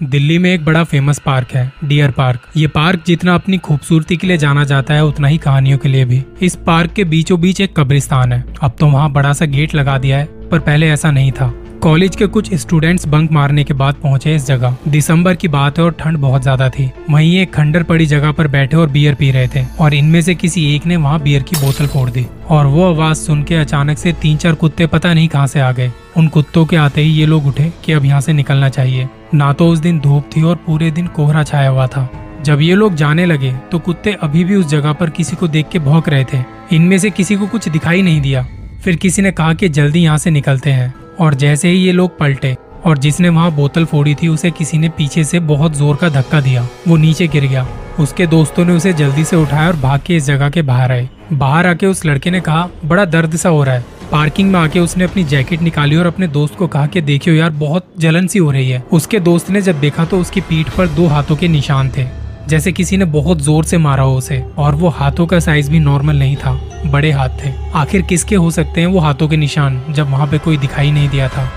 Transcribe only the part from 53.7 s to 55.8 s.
है। पार्किंग में आके उसने अपनी जैकेट